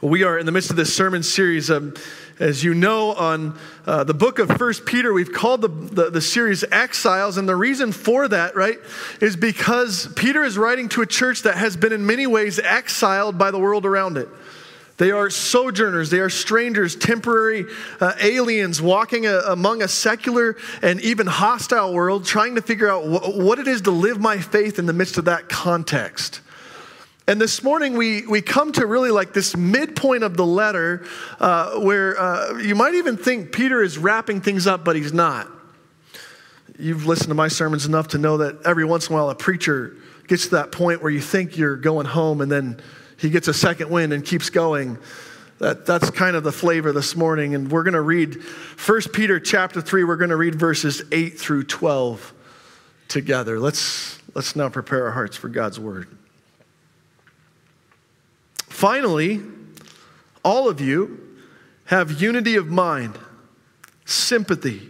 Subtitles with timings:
[0.00, 1.70] Well, we are in the midst of this sermon series.
[1.70, 1.94] Um,
[2.40, 3.56] as you know, on
[3.86, 7.36] uh, the book of First Peter, we've called the, the, the, series Exiles.
[7.36, 8.78] And the reason for that, right,
[9.20, 13.38] is because Peter is writing to a church that has been in many ways exiled
[13.38, 14.28] by the world around it.
[14.96, 17.66] They are sojourners, they are strangers, temporary
[18.00, 23.02] uh, aliens walking a, among a secular and even hostile world, trying to figure out
[23.02, 26.40] wh- what it is to live my faith in the midst of that context.
[27.26, 31.06] And this morning, we, we come to really like this midpoint of the letter
[31.40, 35.48] uh, where uh, you might even think Peter is wrapping things up, but he's not.
[36.78, 39.34] You've listened to my sermons enough to know that every once in a while a
[39.34, 39.96] preacher
[40.28, 42.80] gets to that point where you think you're going home and then
[43.16, 44.98] he gets a second wind and keeps going.
[45.60, 47.54] That, that's kind of the flavor this morning.
[47.54, 50.04] And we're going to read 1 Peter chapter 3.
[50.04, 52.34] We're going to read verses 8 through 12
[53.08, 53.58] together.
[53.58, 56.08] Let's, let's now prepare our hearts for God's word.
[58.74, 59.40] Finally,
[60.44, 61.38] all of you
[61.84, 63.16] have unity of mind,
[64.04, 64.82] sympathy,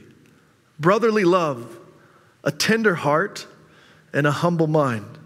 [0.80, 1.78] brotherly love,
[2.42, 3.46] a tender heart,
[4.10, 5.18] and a humble mind.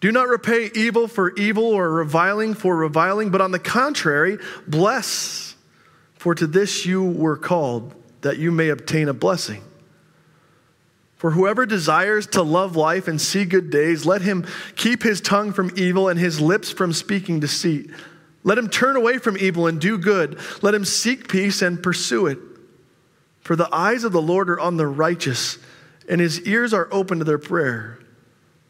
[0.00, 5.54] Do not repay evil for evil or reviling for reviling, but on the contrary, bless,
[6.14, 9.62] for to this you were called, that you may obtain a blessing.
[11.22, 15.52] For whoever desires to love life and see good days, let him keep his tongue
[15.52, 17.90] from evil and his lips from speaking deceit.
[18.42, 20.40] Let him turn away from evil and do good.
[20.62, 22.40] Let him seek peace and pursue it.
[23.40, 25.58] For the eyes of the Lord are on the righteous,
[26.08, 28.00] and his ears are open to their prayer.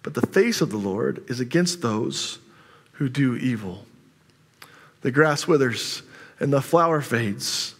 [0.02, 2.38] But the face of the Lord is against those
[2.92, 3.86] who do evil.
[5.00, 6.02] The grass withers
[6.38, 7.76] and the flower fades,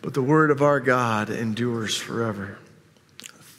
[0.00, 2.56] but the word of our God endures forever.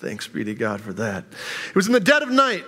[0.05, 1.25] Thanks be to God for that.
[1.69, 2.63] It was in the dead of night,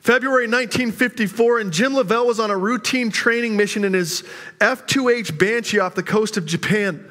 [0.00, 4.24] February 1954, and Jim Lovell was on a routine training mission in his
[4.62, 7.06] F 2H Banshee off the coast of Japan.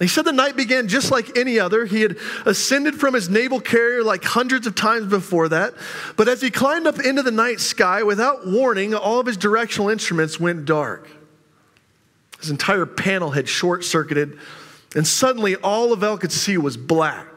[0.00, 1.84] He said the night began just like any other.
[1.84, 5.74] He had ascended from his naval carrier like hundreds of times before that.
[6.16, 9.90] But as he climbed up into the night sky, without warning, all of his directional
[9.90, 11.08] instruments went dark.
[12.40, 14.40] His entire panel had short circuited,
[14.96, 17.27] and suddenly all Lovell could see was black.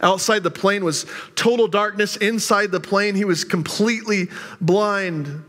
[0.00, 2.16] Outside the plane was total darkness.
[2.16, 4.28] Inside the plane, he was completely
[4.60, 5.44] blind.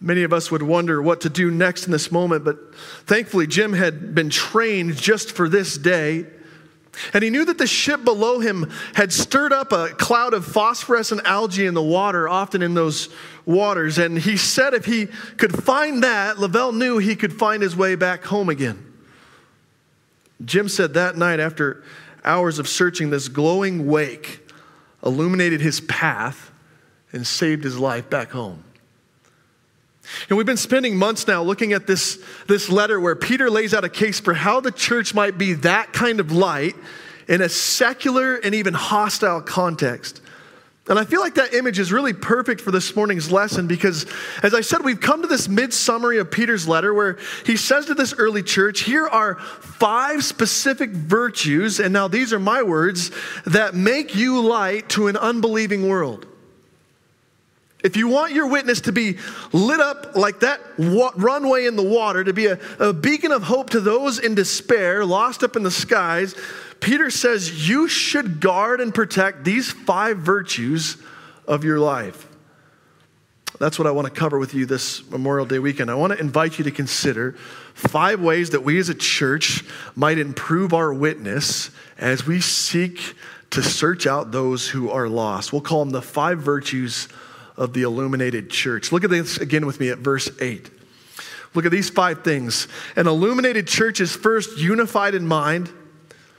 [0.00, 2.74] Many of us would wonder what to do next in this moment, but
[3.06, 6.26] thankfully, Jim had been trained just for this day.
[7.14, 11.22] And he knew that the ship below him had stirred up a cloud of phosphorescent
[11.24, 13.08] algae in the water, often in those
[13.46, 13.96] waters.
[13.96, 15.06] And he said if he
[15.36, 18.92] could find that, Lovell knew he could find his way back home again.
[20.44, 21.82] Jim said that night after
[22.24, 24.40] hours of searching, this glowing wake
[25.04, 26.50] illuminated his path
[27.12, 28.64] and saved his life back home.
[30.28, 33.84] And we've been spending months now looking at this, this letter where Peter lays out
[33.84, 36.74] a case for how the church might be that kind of light
[37.28, 40.21] in a secular and even hostile context.
[40.92, 44.04] And I feel like that image is really perfect for this morning's lesson because,
[44.42, 47.16] as I said, we've come to this mid summary of Peter's letter where
[47.46, 52.38] he says to this early church, Here are five specific virtues, and now these are
[52.38, 53.10] my words,
[53.46, 56.26] that make you light to an unbelieving world.
[57.82, 59.18] If you want your witness to be
[59.52, 63.42] lit up like that wa- runway in the water, to be a, a beacon of
[63.42, 66.34] hope to those in despair, lost up in the skies,
[66.80, 70.96] Peter says you should guard and protect these five virtues
[71.46, 72.28] of your life.
[73.58, 75.90] That's what I want to cover with you this Memorial Day weekend.
[75.90, 77.32] I want to invite you to consider
[77.74, 83.14] five ways that we as a church might improve our witness as we seek
[83.50, 85.52] to search out those who are lost.
[85.52, 87.06] We'll call them the five virtues
[87.56, 88.92] of the illuminated church.
[88.92, 90.70] Look at this again with me at verse 8.
[91.54, 92.66] Look at these five things.
[92.96, 95.70] An illuminated church is first unified in mind.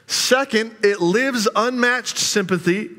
[0.08, 2.90] Second, it lives unmatched sympathy.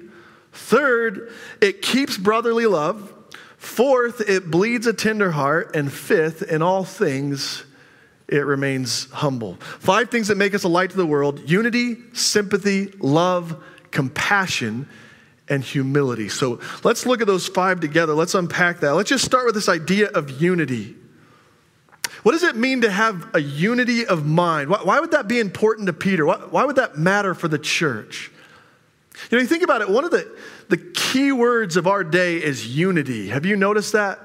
[0.53, 3.13] Third, it keeps brotherly love.
[3.57, 5.75] Fourth, it bleeds a tender heart.
[5.75, 7.65] And fifth, in all things,
[8.29, 9.55] it remains humble.
[9.55, 14.89] Five things that make us a light to the world unity, sympathy, love, compassion,
[15.49, 16.29] and humility.
[16.29, 18.15] So let's look at those five together.
[18.15, 18.95] Let's unpack that.
[18.95, 20.97] Let's just start with this idea of unity.
[22.23, 24.71] What does it mean to have a unity of mind?
[24.71, 26.25] Why, why would that be important to Peter?
[26.25, 28.31] Why, why, would that matter for the church?
[29.31, 30.35] You know, you think about it, one of the,
[30.69, 33.29] the key words of our day is unity.
[33.29, 34.19] Have you noticed that?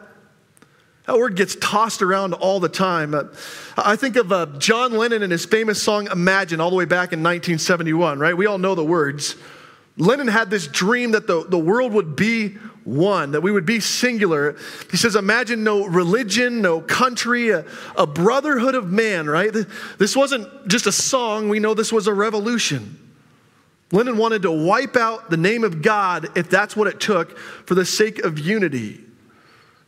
[1.05, 3.13] That word gets tossed around all the time.
[3.13, 3.23] Uh,
[3.75, 7.11] I think of uh, John Lennon and his famous song Imagine all the way back
[7.11, 8.37] in 1971, right?
[8.37, 9.35] We all know the words.
[9.99, 12.55] Lennon had this dream that the, the world would be
[12.85, 14.55] one, that we would be singular.
[14.89, 17.65] He says, Imagine no religion, no country, a,
[17.97, 19.53] a, brotherhood of man, right?
[19.97, 22.97] This wasn't just a song, we know this was a revolution.
[23.91, 27.75] Lennon wanted to wipe out the name of God if that's what it took for
[27.75, 29.03] the sake of unity.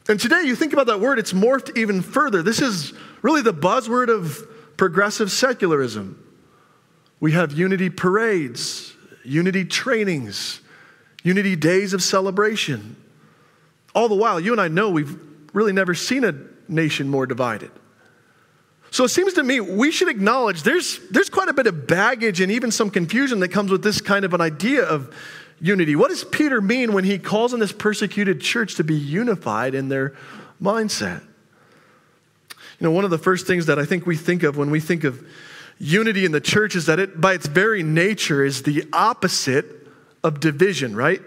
[0.10, 2.44] And today, you think about that word, it's morphed even further.
[2.44, 6.22] This is really the buzzword of progressive secularism.
[7.20, 8.94] We have unity parades,
[9.24, 10.62] unity trainings,
[11.24, 12.96] unity days of celebration.
[13.94, 15.20] All the while, you and I know we've
[15.54, 16.34] really never seen a
[16.68, 17.72] nation more divided.
[18.92, 22.42] So it seems to me we should acknowledge there's, there's quite a bit of baggage
[22.42, 25.16] and even some confusion that comes with this kind of an idea of
[25.62, 25.96] unity.
[25.96, 29.88] What does Peter mean when he calls on this persecuted church to be unified in
[29.88, 30.14] their
[30.62, 31.22] mindset?
[32.50, 34.80] You know, one of the first things that I think we think of when we
[34.80, 35.26] think of
[35.82, 39.66] unity in the church is that it, by its very nature, is the opposite
[40.24, 41.22] of division, right?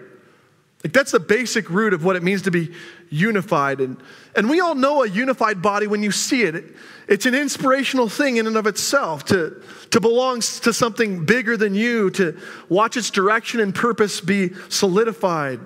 [0.83, 2.73] Like that's the basic root of what it means to be
[3.09, 3.81] unified.
[3.81, 3.97] And,
[4.35, 6.55] and we all know a unified body when you see it.
[6.55, 6.75] it.
[7.07, 9.61] It's an inspirational thing in and of itself to,
[9.91, 15.59] to belong to something bigger than you, to watch its direction and purpose be solidified.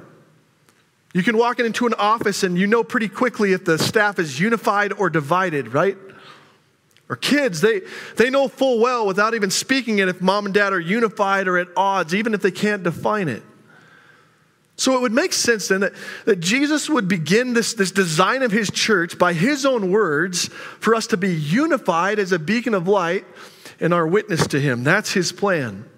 [1.13, 4.39] You can walk into an office and you know pretty quickly if the staff is
[4.39, 5.97] unified or divided, right?
[7.10, 7.82] Or kids, they,
[8.18, 11.58] they know full well without even speaking it if mom and dad are unified or
[11.58, 13.42] at odds, even if they can't define it.
[14.76, 18.52] So it would make sense then that, that Jesus would begin this, this design of
[18.52, 20.48] his church by his own words
[20.80, 23.26] for us to be unified as a beacon of light
[23.80, 24.84] in our witness to him.
[24.84, 25.90] That's his plan.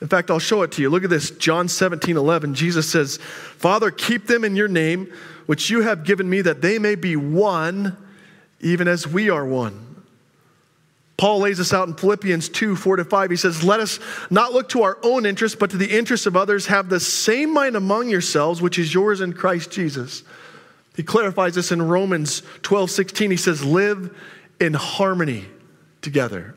[0.00, 0.90] In fact, I'll show it to you.
[0.90, 2.54] Look at this John 17, 11.
[2.54, 5.12] Jesus says, Father, keep them in your name,
[5.46, 7.96] which you have given me, that they may be one,
[8.60, 9.91] even as we are one.
[11.16, 13.30] Paul lays this out in Philippians 2 4 to 5.
[13.30, 14.00] He says, Let us
[14.30, 16.66] not look to our own interests, but to the interests of others.
[16.66, 20.24] Have the same mind among yourselves, which is yours in Christ Jesus.
[20.96, 23.30] He clarifies this in Romans 12 16.
[23.30, 24.16] He says, Live
[24.60, 25.46] in harmony
[26.00, 26.54] together.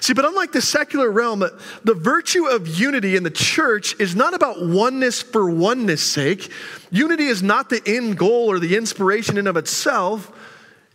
[0.00, 4.34] See, but unlike the secular realm, the virtue of unity in the church is not
[4.34, 6.50] about oneness for oneness sake.
[6.90, 10.30] Unity is not the end goal or the inspiration in of itself,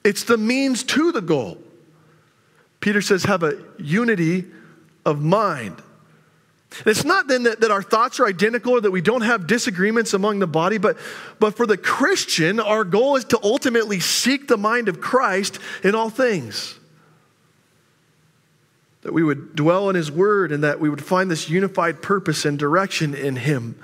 [0.04, 1.58] it's the means to the goal.
[2.80, 4.46] Peter says, have a unity
[5.06, 5.82] of mind.
[6.86, 10.14] It's not then that, that our thoughts are identical or that we don't have disagreements
[10.14, 10.98] among the body, but,
[11.40, 15.96] but for the Christian, our goal is to ultimately seek the mind of Christ in
[15.96, 16.76] all things.
[19.04, 22.44] That we would dwell in His Word and that we would find this unified purpose
[22.44, 23.80] and direction in Him.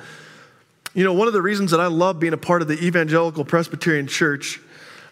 [0.94, 3.46] You know, one of the reasons that I love being a part of the Evangelical
[3.46, 4.60] Presbyterian Church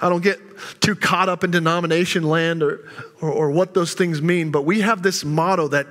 [0.01, 0.39] I don't get
[0.79, 2.89] too caught up in denomination land or,
[3.21, 5.87] or, or, what those things mean, but we have this motto that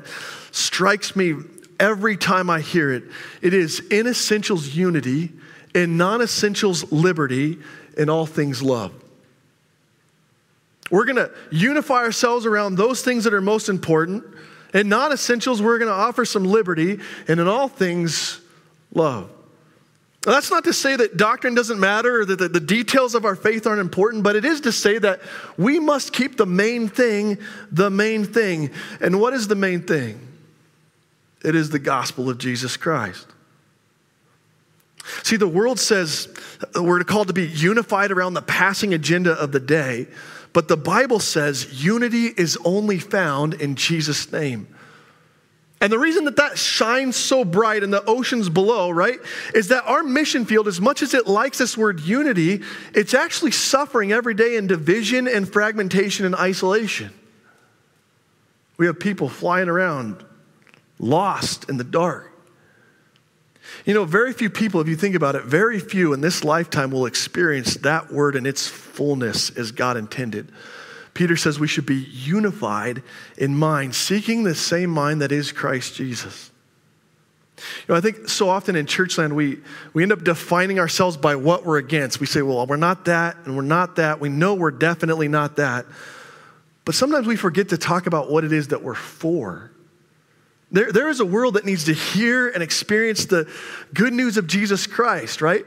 [0.51, 1.35] strikes me
[1.79, 3.05] every time I hear it.
[3.43, 5.33] It is in essentials unity,
[5.75, 7.59] in non essentials liberty,
[7.97, 8.93] in all things love.
[10.91, 14.25] We're going to unify ourselves around those things that are most important.
[14.73, 18.41] In non essentials, we're going to offer some liberty, and in all things,
[18.95, 19.31] love.
[20.23, 23.37] That's not to say that doctrine doesn't matter or that the, the details of our
[23.37, 25.21] faith aren't important, but it is to say that
[25.57, 27.39] we must keep the main thing
[27.71, 28.71] the main thing.
[29.01, 30.21] And what is the main thing?
[31.45, 33.27] It is the gospel of Jesus Christ.
[35.23, 36.29] See, the world says
[36.75, 40.09] we're called to be unified around the passing agenda of the day,
[40.53, 44.67] but the Bible says unity is only found in Jesus' name.
[45.81, 49.19] And the reason that that shines so bright in the oceans below, right,
[49.55, 52.63] is that our mission field, as much as it likes this word unity,
[52.95, 57.13] it's actually suffering every day in division and fragmentation and isolation.
[58.77, 60.25] We have people flying around
[60.99, 62.33] lost in the dark.
[63.85, 66.91] You know, very few people, if you think about it, very few in this lifetime
[66.91, 70.51] will experience that word in its fullness as God intended.
[71.15, 73.03] Peter says we should be unified
[73.37, 76.51] in mind, seeking the same mind that is Christ Jesus.
[77.59, 79.59] You know, I think so often in churchland we,
[79.93, 82.21] we end up defining ourselves by what we're against.
[82.21, 84.21] We say, well, we're not that and we're not that.
[84.21, 85.87] We know we're definitely not that.
[86.85, 89.71] But sometimes we forget to talk about what it is that we're for.
[90.71, 93.51] There, there is a world that needs to hear and experience the
[93.95, 95.65] good news of Jesus Christ, right?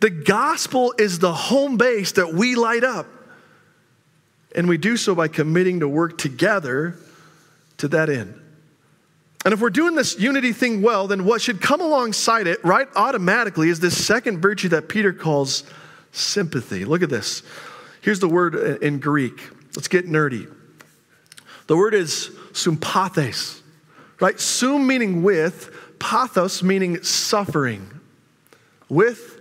[0.00, 3.06] The gospel is the home base that we light up.
[4.54, 6.96] And we do so by committing to work together
[7.78, 8.40] to that end.
[9.44, 12.88] And if we're doing this unity thing well, then what should come alongside it, right,
[12.96, 15.64] automatically, is this second virtue that Peter calls
[16.12, 16.84] sympathy.
[16.84, 17.42] Look at this.
[18.00, 19.40] Here's the word in Greek.
[19.76, 20.50] Let's get nerdy.
[21.66, 23.60] The word is sympathes,
[24.20, 24.38] right?
[24.38, 27.90] Sum meaning with, pathos meaning suffering.
[28.88, 29.40] with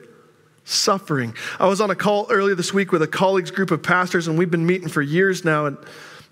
[0.66, 1.36] suffering.
[1.60, 4.38] I was on a call earlier this week with a colleagues group of pastors, and
[4.38, 5.66] we've been meeting for years now.
[5.66, 5.78] And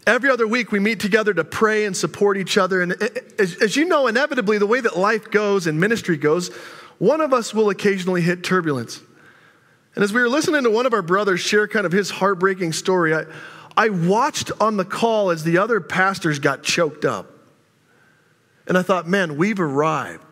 [0.07, 2.81] every other week we meet together to pray and support each other.
[2.81, 2.93] And
[3.39, 6.49] as, you know, inevitably, the way that life goes and ministry goes,
[6.97, 9.01] one of us will occasionally hit turbulence.
[9.95, 12.73] And as we were listening to one of our brothers share kind of his heartbreaking
[12.73, 13.25] story, I,
[13.75, 17.27] I watched on the call as the other pastors got choked up.
[18.67, 20.30] And I thought, man, we've arrived.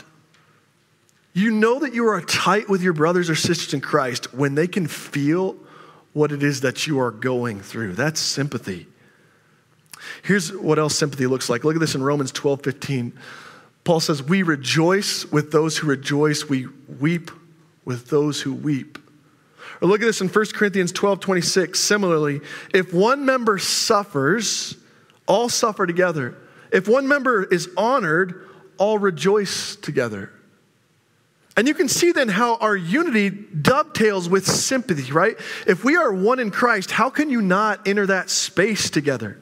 [1.34, 4.68] You know that you are tight with your brothers or sisters in Christ when they
[4.68, 5.56] can feel
[6.14, 7.94] what it is that you are going through.
[7.94, 8.88] That's sympathy.
[10.24, 11.64] Here's what else sympathy looks like.
[11.64, 13.14] Look at this in Romans 12 15.
[13.84, 16.68] Paul says, We rejoice with those who rejoice, we
[17.00, 17.32] weep
[17.86, 18.98] with those who weep.
[19.82, 21.80] Or look at this in 1 Corinthians 12 26.
[21.80, 22.42] Similarly,
[22.74, 24.76] if one member suffers,
[25.28, 26.36] all suffer together.
[26.72, 30.32] If one member is honored, all rejoice together.
[31.58, 35.36] And you can see then how our unity dovetails with sympathy, right?
[35.68, 39.38] If we are one in Christ, how can you not enter that space together?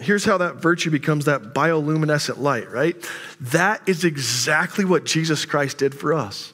[0.00, 2.96] Here's how that virtue becomes that bioluminescent light, right?
[3.40, 6.52] That is exactly what Jesus Christ did for us.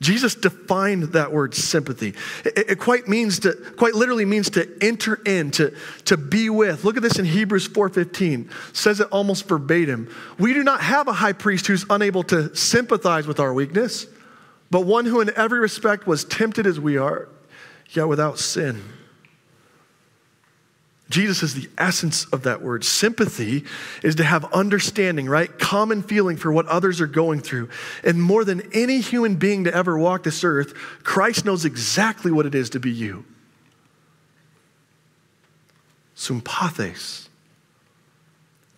[0.00, 2.14] Jesus defined that word sympathy.
[2.44, 5.74] It, it, quite means to, quite literally means to enter in, to,
[6.04, 6.84] to be with.
[6.84, 8.48] Look at this in Hebrews 4.15.
[8.76, 10.14] Says it almost verbatim.
[10.38, 14.06] We do not have a high priest who's unable to sympathize with our weakness,
[14.70, 17.28] but one who in every respect was tempted as we are,
[17.90, 18.80] yet without sin.
[21.10, 22.84] Jesus is the essence of that word.
[22.84, 23.64] Sympathy
[24.02, 25.58] is to have understanding, right?
[25.58, 27.70] Common feeling for what others are going through.
[28.04, 30.74] And more than any human being to ever walk this earth,
[31.04, 33.24] Christ knows exactly what it is to be you.
[36.14, 37.27] Sympathes.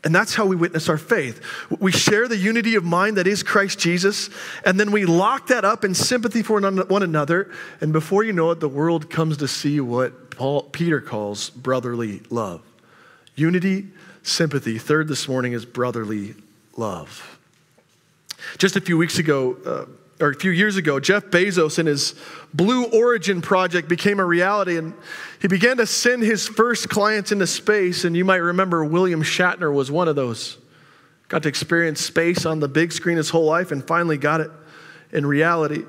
[0.02, 1.42] And that's how we witness our faith.
[1.78, 4.30] We share the unity of mind that is Christ Jesus,
[4.64, 7.50] and then we lock that up in sympathy for one another.
[7.82, 12.22] And before you know it, the world comes to see what Paul, Peter calls brotherly
[12.30, 12.62] love.
[13.36, 13.88] Unity,
[14.22, 14.78] sympathy.
[14.78, 16.34] Third this morning is brotherly
[16.76, 17.38] love.
[18.56, 19.84] Just a few weeks ago, uh,
[20.20, 22.14] or a few years ago, Jeff Bezos and his
[22.52, 24.94] Blue Origin project became a reality, and
[25.40, 28.04] he began to send his first clients into space.
[28.04, 30.58] And you might remember William Shatner was one of those.
[31.28, 34.50] Got to experience space on the big screen his whole life and finally got it
[35.12, 35.84] in reality.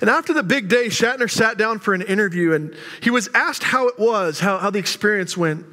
[0.00, 3.62] And after the big day, Shatner sat down for an interview and he was asked
[3.62, 5.64] how it was, how, how the experience went.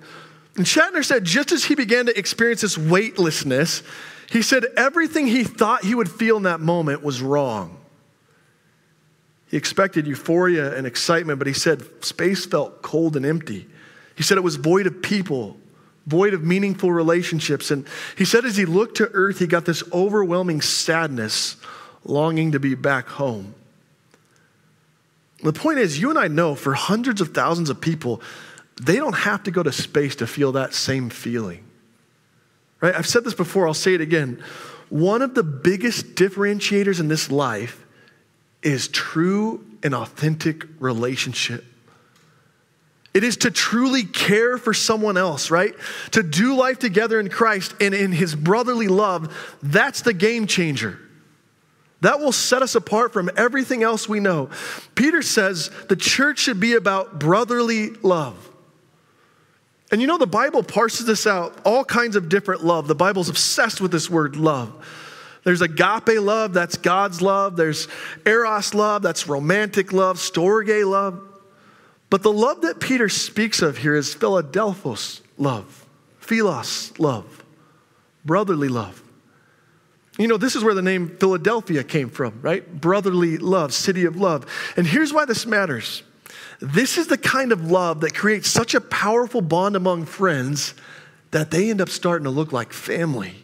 [0.56, 3.84] And Shatner said, just as he began to experience this weightlessness,
[4.30, 7.78] he said everything he thought he would feel in that moment was wrong.
[9.48, 13.68] He expected euphoria and excitement, but he said space felt cold and empty.
[14.16, 15.58] He said it was void of people,
[16.08, 17.70] void of meaningful relationships.
[17.72, 17.86] And
[18.18, 21.58] he said as he looked to earth, he got this overwhelming sadness,
[22.04, 23.54] longing to be back home.
[25.44, 28.22] The point is, you and I know for hundreds of thousands of people,
[28.82, 31.65] they don't have to go to space to feel that same feeling.
[32.82, 32.96] Right?
[32.96, 34.44] I've said this before, I'll say it again.
[34.90, 37.84] One of the biggest differentiators in this life
[38.62, 41.64] is true and authentic relationship.
[43.14, 45.74] It is to truly care for someone else, right?
[46.12, 49.58] To do life together in Christ and in his brotherly love.
[49.64, 51.00] That's the game changer.
[52.02, 54.50] That will set us apart from everything else we know.
[54.96, 58.50] Peter says the church should be about brotherly love.
[59.96, 62.90] And you know, the Bible parses this out, all kinds of different love.
[62.90, 64.86] The Bible's obsessed with this word love.
[65.46, 67.56] There's agape love, that's God's love.
[67.56, 67.88] There's
[68.26, 71.22] eros love, that's romantic love, storge love.
[72.10, 75.88] But the love that Peter speaks of here is Philadelphos love,
[76.20, 77.46] philos love,
[78.26, 79.02] brotherly love.
[80.18, 82.70] You know, this is where the name Philadelphia came from, right?
[82.82, 84.46] Brotherly love, city of love.
[84.76, 86.04] And here's why this matters.
[86.60, 90.74] This is the kind of love that creates such a powerful bond among friends
[91.32, 93.36] that they end up starting to look like family.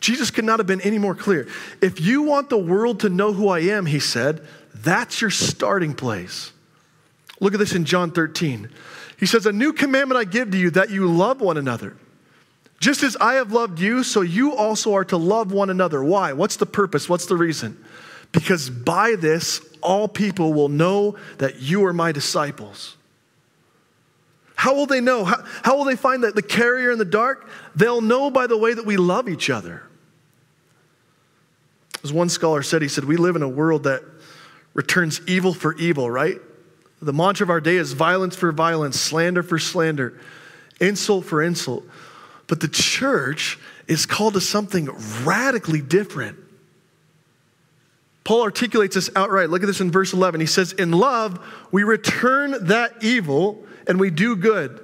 [0.00, 1.48] Jesus could not have been any more clear.
[1.80, 5.94] If you want the world to know who I am, he said, that's your starting
[5.94, 6.52] place.
[7.40, 8.68] Look at this in John 13.
[9.18, 11.96] He says, A new commandment I give to you that you love one another.
[12.78, 16.04] Just as I have loved you, so you also are to love one another.
[16.04, 16.34] Why?
[16.34, 17.08] What's the purpose?
[17.08, 17.82] What's the reason?
[18.32, 22.96] Because by this, all people will know that you are my disciples.
[24.56, 25.24] How will they know?
[25.24, 27.48] How, how will they find that the carrier in the dark?
[27.74, 29.82] They'll know by the way that we love each other.
[32.02, 34.02] As one scholar said, he said, We live in a world that
[34.74, 36.38] returns evil for evil, right?
[37.02, 40.18] The mantra of our day is violence for violence, slander for slander,
[40.80, 41.84] insult for insult.
[42.46, 44.88] But the church is called to something
[45.24, 46.38] radically different.
[48.26, 49.50] Paul articulates this outright.
[49.50, 50.40] Look at this in verse 11.
[50.40, 51.38] He says, In love,
[51.70, 54.80] we return that evil and we do good.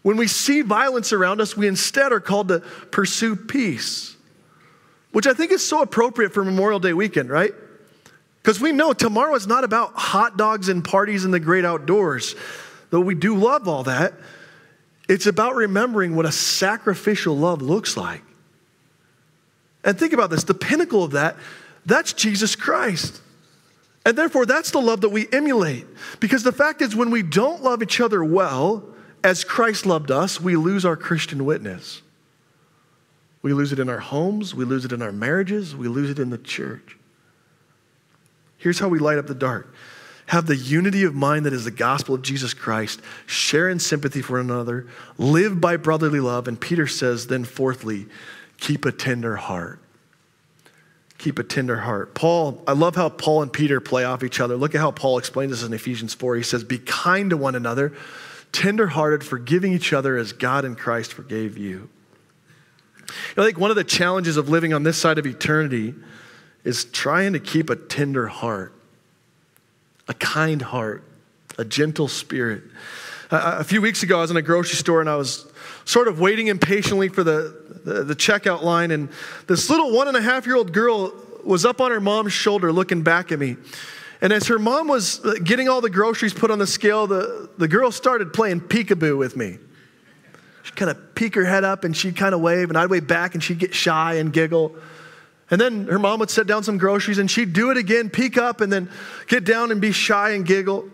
[0.00, 4.16] When we see violence around us, we instead are called to pursue peace,
[5.12, 7.52] which I think is so appropriate for Memorial Day weekend, right?
[8.42, 12.34] Because we know tomorrow is not about hot dogs and parties in the great outdoors,
[12.88, 14.14] though we do love all that.
[15.06, 18.22] It's about remembering what a sacrificial love looks like.
[19.84, 21.36] And think about this the pinnacle of that,
[21.86, 23.20] that's Jesus Christ.
[24.06, 25.86] And therefore, that's the love that we emulate.
[26.20, 28.84] Because the fact is, when we don't love each other well,
[29.22, 32.02] as Christ loved us, we lose our Christian witness.
[33.40, 36.18] We lose it in our homes, we lose it in our marriages, we lose it
[36.18, 36.96] in the church.
[38.56, 39.74] Here's how we light up the dark
[40.26, 44.22] have the unity of mind that is the gospel of Jesus Christ, share in sympathy
[44.22, 44.86] for one another,
[45.18, 46.48] live by brotherly love.
[46.48, 48.06] And Peter says, then, fourthly,
[48.56, 49.80] keep a tender heart.
[51.24, 52.12] Keep a tender heart.
[52.12, 54.58] Paul, I love how Paul and Peter play off each other.
[54.58, 56.36] Look at how Paul explains this in Ephesians 4.
[56.36, 57.94] He says, Be kind to one another,
[58.52, 61.88] tenderhearted, forgiving each other as God in Christ forgave you.
[63.38, 65.94] I think one of the challenges of living on this side of eternity
[66.62, 68.74] is trying to keep a tender heart,
[70.06, 71.04] a kind heart,
[71.56, 72.64] a gentle spirit.
[73.30, 75.50] A few weeks ago, I was in a grocery store and I was
[75.86, 79.08] sort of waiting impatiently for the, the, the checkout line, and
[79.46, 81.12] this little one and a half year old girl
[81.44, 83.56] was up on her mom's shoulder looking back at me.
[84.20, 87.50] And as her mom was uh, getting all the groceries put on the scale, the,
[87.58, 89.58] the girl started playing peekaboo with me.
[90.62, 93.06] She'd kind of peek her head up and she'd kind of wave, and I'd wave
[93.06, 94.74] back and she'd get shy and giggle.
[95.50, 98.38] And then her mom would set down some groceries and she'd do it again, peek
[98.38, 98.88] up, and then
[99.26, 100.88] get down and be shy and giggle.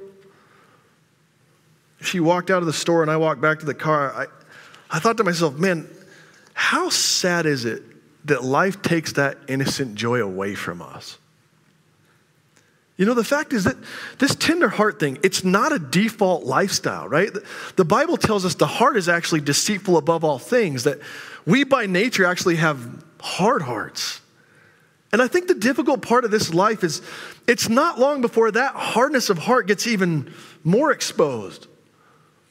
[2.01, 4.13] She walked out of the store and I walked back to the car.
[4.13, 4.27] I,
[4.91, 5.89] I thought to myself, man,
[6.61, 7.83] how sad is it
[8.27, 11.17] that life takes that innocent joy away from us?
[12.99, 13.77] You know, the fact is that
[14.19, 17.31] this tender heart thing, it's not a default lifestyle, right?
[17.77, 20.99] The Bible tells us the heart is actually deceitful above all things, that
[21.47, 24.21] we by nature actually have hard hearts.
[25.15, 27.01] And I think the difficult part of this life is
[27.49, 30.31] it's not long before that hardness of heart gets even
[30.63, 31.69] more exposed.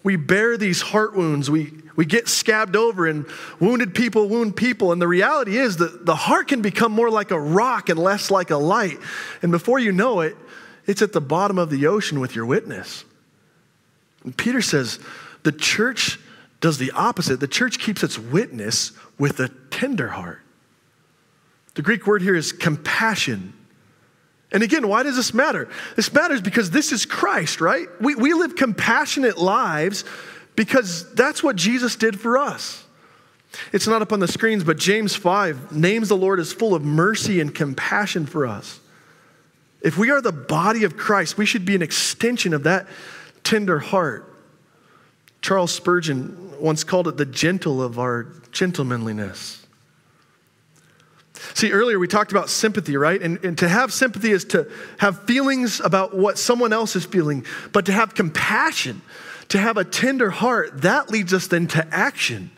[0.03, 3.25] We bear these heart wounds, we, we get scabbed over, and
[3.59, 4.91] wounded people wound people.
[4.93, 8.31] And the reality is that the heart can become more like a rock and less
[8.31, 8.97] like a light.
[9.41, 10.37] And before you know it,
[10.87, 13.03] it's at the bottom of the ocean with your witness.
[14.23, 14.99] And Peter says
[15.43, 16.19] the church
[16.61, 17.39] does the opposite.
[17.39, 20.41] The church keeps its witness with a tender heart.
[21.75, 23.53] The Greek word here is compassion.
[24.51, 25.69] And again, why does this matter?
[25.95, 27.87] This matters because this is Christ, right?
[28.01, 30.05] We, we live compassionate lives
[30.55, 32.83] because that's what Jesus did for us.
[33.71, 36.83] It's not up on the screens, but James 5 names the Lord as full of
[36.83, 38.79] mercy and compassion for us.
[39.81, 42.87] If we are the body of Christ, we should be an extension of that
[43.43, 44.25] tender heart.
[45.41, 49.65] Charles Spurgeon once called it the gentle of our gentlemanliness.
[51.53, 53.21] See, earlier we talked about sympathy, right?
[53.21, 57.45] And, and, to have sympathy is to have feelings about what someone else is feeling,
[57.71, 59.01] but to have compassion,
[59.49, 62.51] to have a tender heart, that leads us then to action.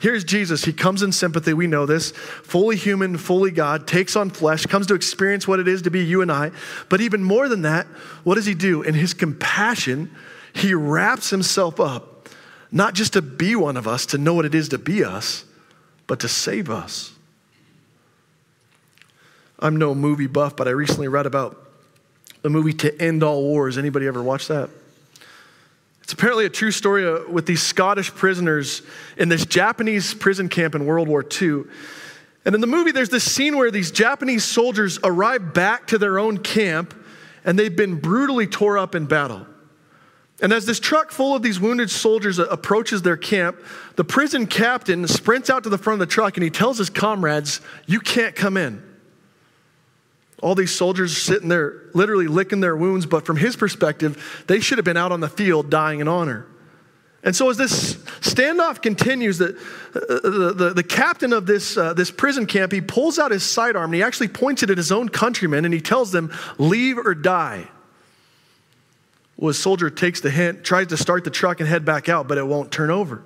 [0.00, 0.64] Here's Jesus.
[0.64, 1.54] He comes in sympathy.
[1.54, 2.10] We know this.
[2.10, 6.04] Fully human, fully God, takes on flesh, comes to experience what it is to be
[6.04, 6.50] you and I.
[6.88, 7.86] But even more than that,
[8.24, 8.82] what does he do?
[8.82, 10.10] In his compassion,
[10.52, 12.28] he wraps himself up,
[12.72, 15.44] not just to be one of us, to know what it is to be us
[16.06, 17.12] but to save us.
[19.58, 21.56] I'm no movie buff, but I recently read about
[22.42, 23.78] the movie To End All Wars.
[23.78, 24.68] Anybody ever watch that?
[26.02, 28.82] It's apparently a true story uh, with these Scottish prisoners
[29.16, 31.62] in this Japanese prison camp in World War II.
[32.44, 36.18] And in the movie, there's this scene where these Japanese soldiers arrive back to their
[36.18, 36.94] own camp
[37.44, 39.46] and they've been brutally tore up in battle.
[40.44, 43.56] And as this truck full of these wounded soldiers approaches their camp,
[43.96, 46.90] the prison captain sprints out to the front of the truck and he tells his
[46.90, 48.82] comrades, You can't come in.
[50.42, 54.76] All these soldiers sitting there literally licking their wounds, but from his perspective, they should
[54.76, 56.44] have been out on the field dying in honor.
[57.22, 59.58] And so, as this standoff continues, the,
[59.94, 63.86] the, the, the captain of this, uh, this prison camp, he pulls out his sidearm
[63.86, 67.14] and he actually points it at his own countrymen and he tells them, Leave or
[67.14, 67.70] die.
[69.36, 72.38] Well, soldier takes the hint, tries to start the truck and head back out, but
[72.38, 73.24] it won't turn over.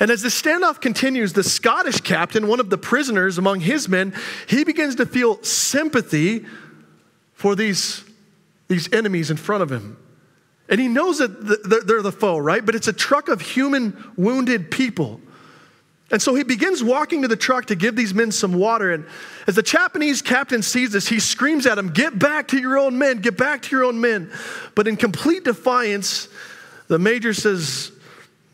[0.00, 4.14] And as the standoff continues, the Scottish captain, one of the prisoners among his men,
[4.46, 6.46] he begins to feel sympathy
[7.34, 8.02] for these,
[8.68, 9.98] these enemies in front of him.
[10.68, 12.64] And he knows that they're the foe, right?
[12.64, 15.20] But it's a truck of human wounded people.
[16.10, 18.92] And so he begins walking to the truck to give these men some water.
[18.92, 19.06] And
[19.46, 22.96] as the Japanese captain sees this, he screams at him, Get back to your own
[22.96, 24.30] men, get back to your own men.
[24.76, 26.28] But in complete defiance,
[26.86, 27.90] the major says,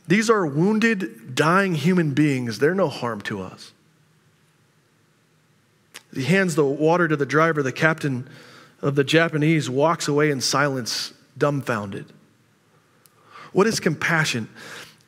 [0.08, 2.58] These are wounded, dying human beings.
[2.58, 3.72] They're no harm to us.
[6.14, 7.62] He hands the water to the driver.
[7.62, 8.28] The captain
[8.80, 12.06] of the Japanese walks away in silence, dumbfounded.
[13.52, 14.48] What is compassion?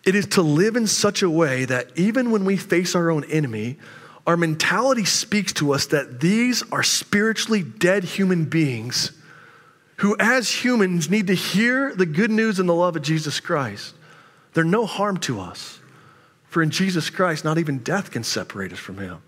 [0.06, 3.24] It is to live in such a way that even when we face our own
[3.24, 3.78] enemy,
[4.26, 9.12] our mentality speaks to us that these are spiritually dead human beings
[9.98, 13.94] who, as humans, need to hear the good news and the love of Jesus Christ.
[14.52, 15.80] They're no harm to us.
[16.48, 19.18] For in Jesus Christ, not even death can separate us from Him.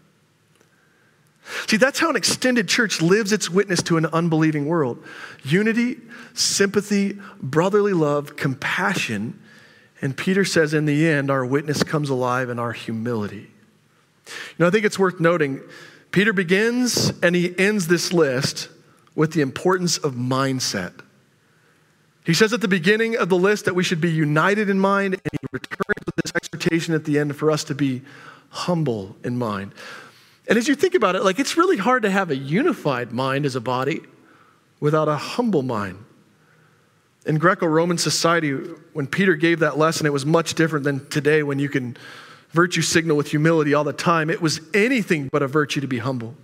[1.66, 5.02] See, that's how an extended church lives its witness to an unbelieving world
[5.44, 5.98] unity,
[6.34, 9.40] sympathy, brotherly love, compassion.
[10.02, 13.50] And Peter says, in the end, our witness comes alive in our humility.
[14.26, 15.60] You know, I think it's worth noting,
[16.10, 18.68] Peter begins and he ends this list
[19.14, 20.92] with the importance of mindset.
[22.24, 25.14] He says at the beginning of the list that we should be united in mind,
[25.14, 28.02] and he returns with this exhortation at the end for us to be
[28.50, 29.72] humble in mind.
[30.48, 33.46] And as you think about it, like it's really hard to have a unified mind
[33.46, 34.00] as a body
[34.80, 36.04] without a humble mind.
[37.26, 38.52] In Greco Roman society,
[38.92, 41.96] when Peter gave that lesson, it was much different than today when you can
[42.50, 44.30] virtue signal with humility all the time.
[44.30, 46.36] It was anything but a virtue to be humble.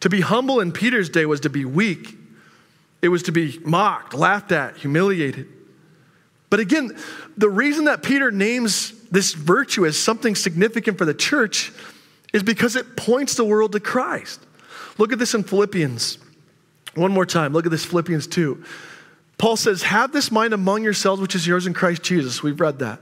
[0.00, 2.16] To be humble in Peter's day was to be weak,
[3.02, 5.48] it was to be mocked, laughed at, humiliated.
[6.50, 6.96] But again,
[7.38, 11.72] the reason that Peter names this virtue as something significant for the church
[12.34, 14.40] is because it points the world to Christ.
[14.98, 16.18] Look at this in Philippians.
[16.94, 17.52] One more time.
[17.52, 18.62] Look at this, Philippians 2.
[19.40, 22.42] Paul says, Have this mind among yourselves, which is yours in Christ Jesus.
[22.42, 23.00] We've read that.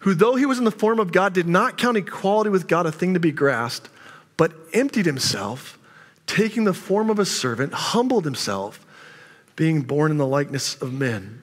[0.00, 2.84] Who, though he was in the form of God, did not count equality with God
[2.84, 3.88] a thing to be grasped,
[4.36, 5.78] but emptied himself,
[6.26, 8.84] taking the form of a servant, humbled himself,
[9.56, 11.42] being born in the likeness of men.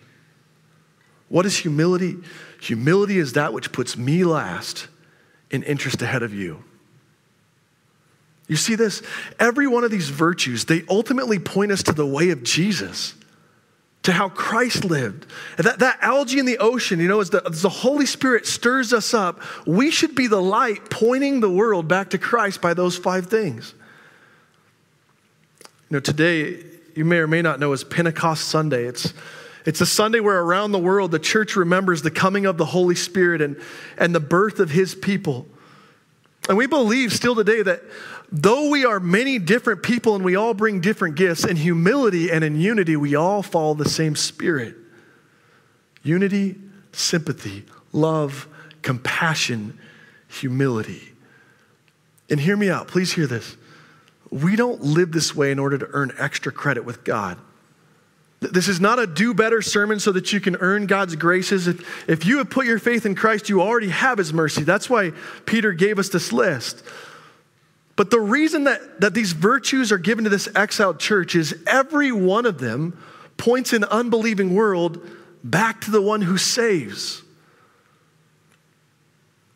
[1.30, 2.18] What is humility?
[2.62, 4.88] Humility is that which puts me last
[5.50, 6.64] in interest ahead of you.
[8.48, 9.02] You see this?
[9.40, 13.16] Every one of these virtues, they ultimately point us to the way of Jesus,
[14.04, 15.26] to how Christ lived.
[15.58, 18.94] That, that algae in the ocean, you know, as the, as the Holy Spirit stirs
[18.94, 22.98] us up, we should be the light pointing the world back to Christ by those
[22.98, 23.74] five things.
[25.90, 26.64] You know, today,
[26.96, 28.86] you may or may not know, is Pentecost Sunday.
[28.86, 29.14] It's,
[29.66, 32.96] it's a Sunday where around the world the church remembers the coming of the Holy
[32.96, 33.58] Spirit and,
[33.98, 35.48] and the birth of his people.
[36.48, 37.82] And we believe still today that
[38.32, 42.44] though we are many different people and we all bring different gifts, in humility and
[42.44, 44.76] in unity, we all follow the same spirit
[46.04, 46.56] unity,
[46.94, 48.48] sympathy, love,
[48.82, 49.78] compassion,
[50.28, 51.14] humility.
[52.30, 53.58] And hear me out, please hear this.
[54.30, 57.38] We don't live this way in order to earn extra credit with God.
[58.40, 61.68] This is not a do better sermon so that you can earn God's graces.
[61.68, 64.64] If, if you have put your faith in Christ, you already have His mercy.
[64.64, 65.12] That's why
[65.46, 66.84] Peter gave us this list.
[67.98, 72.12] But the reason that, that these virtues are given to this exiled church is every
[72.12, 72.98] one of them
[73.38, 75.06] points an unbelieving world
[75.44, 77.24] back to the one who saves.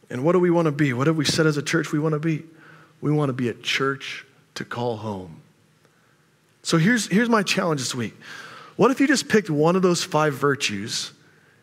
[0.09, 0.91] And what do we want to be?
[0.91, 2.43] What have we said as a church we want to be?
[2.99, 4.25] We want to be a church
[4.55, 5.41] to call home.
[6.63, 8.15] So here's, here's my challenge this week.
[8.75, 11.11] What if you just picked one of those five virtues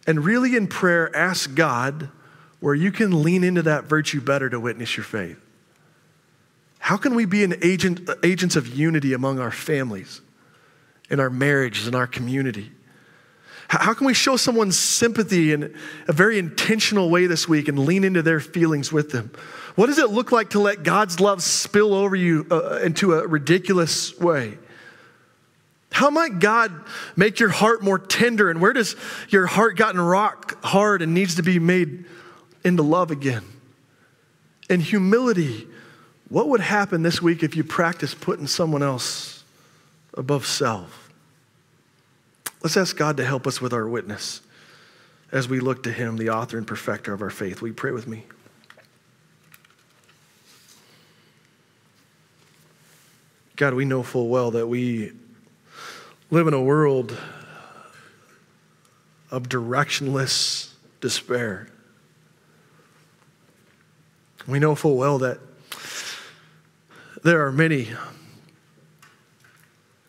[0.06, 2.08] and really in prayer ask God
[2.60, 5.38] where you can lean into that virtue better to witness your faith?
[6.88, 10.22] How can we be an agent, agents of unity among our families,
[11.10, 12.72] in our marriages, in our community?
[13.68, 18.04] How can we show someone sympathy in a very intentional way this week and lean
[18.04, 19.30] into their feelings with them?
[19.74, 23.26] What does it look like to let God's love spill over you uh, into a
[23.26, 24.56] ridiculous way?
[25.92, 26.72] How might God
[27.16, 28.48] make your heart more tender?
[28.48, 28.96] And where does
[29.28, 32.06] your heart gotten rock hard and needs to be made
[32.64, 33.44] into love again?
[34.70, 35.68] In humility,
[36.28, 39.44] what would happen this week if you practice putting someone else
[40.14, 41.10] above self?
[42.62, 44.40] Let's ask God to help us with our witness
[45.30, 47.60] as we look to Him, the author and perfecter of our faith.
[47.60, 48.24] Will you pray with me?
[53.56, 55.12] God, we know full well that we
[56.30, 57.16] live in a world
[59.30, 61.68] of directionless despair.
[64.46, 65.40] We know full well that
[67.28, 67.88] there are many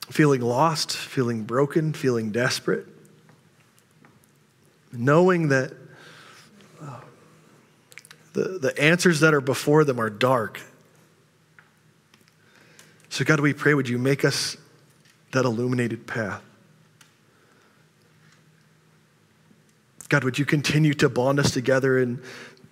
[0.09, 2.87] feeling lost, feeling broken, feeling desperate,
[4.93, 5.73] knowing that
[6.81, 7.01] uh,
[8.31, 10.61] the, the answers that are before them are dark.
[13.09, 14.55] So, God, we pray, would you make us
[15.31, 16.41] that illuminated path?
[20.07, 22.21] God, would you continue to bond us together in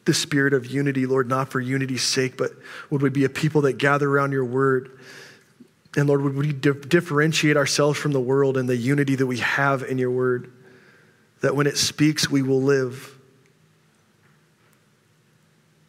[0.08, 2.52] the spirit of unity, Lord, not for unity's sake, but
[2.90, 5.00] would we be a people that gather around your word?
[5.96, 9.84] And Lord, would we differentiate ourselves from the world and the unity that we have
[9.84, 10.52] in your word?
[11.42, 13.17] That when it speaks, we will live.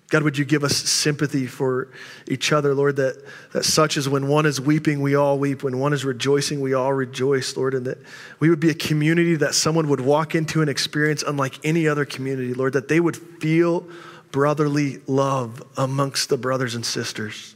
[0.08, 1.88] God, would you give us sympathy for
[2.26, 5.62] each other, Lord, that, that such as when one is weeping, we all weep.
[5.62, 7.98] When one is rejoicing, we all rejoice, Lord, and that
[8.40, 12.06] we would be a community that someone would walk into and experience unlike any other
[12.06, 13.86] community, Lord, that they would feel
[14.30, 17.54] brotherly love amongst the brothers and sisters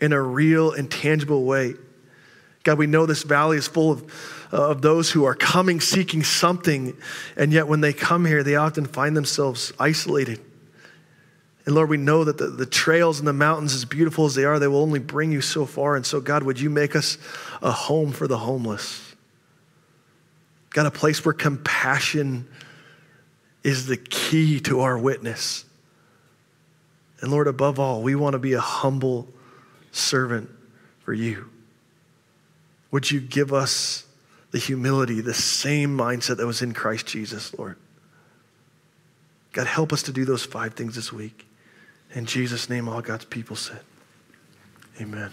[0.00, 1.74] in a real and tangible way.
[2.62, 6.22] God, we know this valley is full of, uh, of those who are coming seeking
[6.22, 6.96] something,
[7.36, 10.40] and yet when they come here, they often find themselves isolated
[11.68, 14.46] and Lord, we know that the, the trails and the mountains, as beautiful as they
[14.46, 15.96] are, they will only bring you so far.
[15.96, 17.18] And so, God, would you make us
[17.60, 19.14] a home for the homeless?
[20.70, 22.48] God, a place where compassion
[23.62, 25.66] is the key to our witness.
[27.20, 29.28] And Lord, above all, we want to be a humble
[29.92, 30.48] servant
[31.00, 31.50] for you.
[32.92, 34.06] Would you give us
[34.52, 37.76] the humility, the same mindset that was in Christ Jesus, Lord?
[39.52, 41.44] God, help us to do those five things this week.
[42.14, 43.80] In Jesus' name, all God's people said,
[45.00, 45.30] Amen.